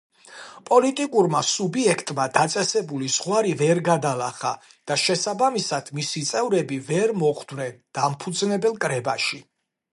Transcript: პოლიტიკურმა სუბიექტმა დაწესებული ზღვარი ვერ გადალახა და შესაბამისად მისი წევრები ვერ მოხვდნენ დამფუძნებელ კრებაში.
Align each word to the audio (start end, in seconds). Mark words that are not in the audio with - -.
პოლიტიკურმა 0.67 1.41
სუბიექტმა 1.49 2.25
დაწესებული 2.37 3.11
ზღვარი 3.17 3.53
ვერ 3.61 3.83
გადალახა 3.91 4.55
და 4.91 4.99
შესაბამისად 5.03 5.93
მისი 6.01 6.27
წევრები 6.33 6.83
ვერ 6.91 7.17
მოხვდნენ 7.27 7.81
დამფუძნებელ 8.01 8.79
კრებაში. 8.87 9.43